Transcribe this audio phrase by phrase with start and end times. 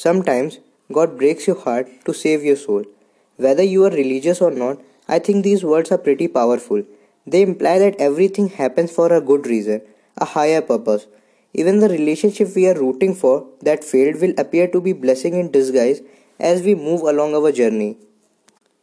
[0.00, 0.60] Sometimes
[0.92, 2.84] God breaks your heart to save your soul.
[3.36, 6.84] Whether you are religious or not, I think these words are pretty powerful.
[7.26, 9.82] They imply that everything happens for a good reason,
[10.16, 11.08] a higher purpose.
[11.52, 15.50] Even the relationship we are rooting for that failed will appear to be blessing in
[15.50, 16.00] disguise
[16.38, 17.96] as we move along our journey.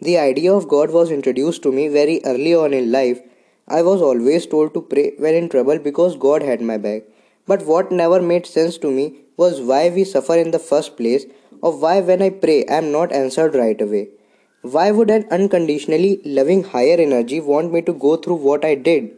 [0.00, 3.20] The idea of God was introduced to me very early on in life.
[3.68, 7.04] I was always told to pray when in trouble because God had my back.
[7.46, 11.26] But what never made sense to me was why we suffer in the first place,
[11.60, 14.08] or why when I pray I am not answered right away.
[14.62, 19.12] Why would an unconditionally loving higher energy want me to go through what I did?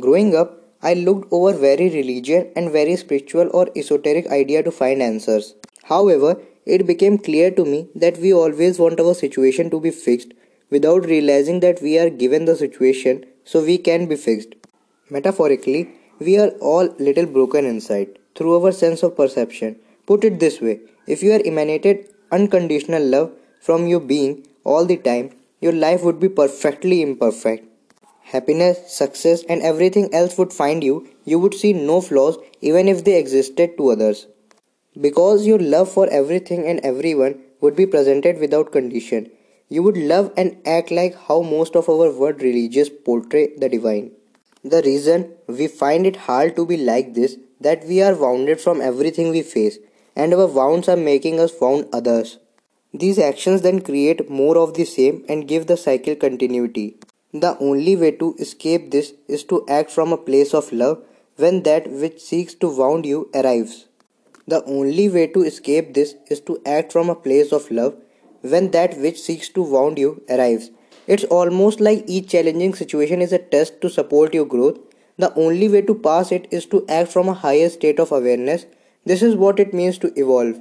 [0.00, 5.02] Growing up, I looked over very religious and very spiritual or esoteric idea to find
[5.02, 5.54] answers.
[5.84, 10.32] However, it became clear to me that we always want our situation to be fixed
[10.70, 14.54] without realizing that we are given the situation so we can be fixed.
[15.10, 19.76] Metaphorically, we are all little broken inside through our sense of perception.
[20.06, 24.96] Put it this way if you are emanated unconditional love from your being all the
[24.96, 27.66] time, your life would be perfectly imperfect.
[28.22, 31.08] Happiness, success, and everything else would find you.
[31.24, 34.26] You would see no flaws even if they existed to others.
[35.00, 39.30] Because your love for everything and everyone would be presented without condition,
[39.68, 44.12] you would love and act like how most of our world religious portray the divine.
[44.64, 48.80] The reason we find it hard to be like this that we are wounded from
[48.80, 49.78] everything we face
[50.16, 52.38] and our wounds are making us wound others.
[52.94, 56.96] These actions then create more of the same and give the cycle continuity.
[57.32, 61.02] The only way to escape this is to act from a place of love
[61.36, 63.86] when that which seeks to wound you arrives.
[64.46, 67.96] The only way to escape this is to act from a place of love
[68.42, 70.70] when that which seeks to wound you arrives.
[71.06, 74.78] It's almost like each challenging situation is a test to support your growth.
[75.18, 78.66] The only way to pass it is to act from a higher state of awareness.
[79.04, 80.60] This is what it means to evolve.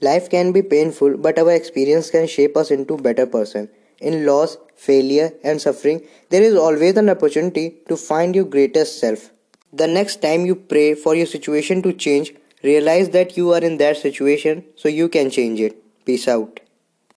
[0.00, 3.68] Life can be painful, but our experience can shape us into better person.
[4.00, 9.30] In loss, failure, and suffering, there is always an opportunity to find your greatest self.
[9.72, 13.76] The next time you pray for your situation to change, Realize that you are in
[13.76, 15.76] that situation so you can change it.
[16.04, 16.65] Peace out.